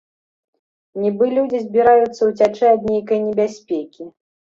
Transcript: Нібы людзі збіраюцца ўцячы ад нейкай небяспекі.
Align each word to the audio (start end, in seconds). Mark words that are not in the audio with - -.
Нібы 1.01 1.27
людзі 1.35 1.59
збіраюцца 1.65 2.21
ўцячы 2.29 2.65
ад 2.71 2.81
нейкай 2.91 3.21
небяспекі. 3.27 4.09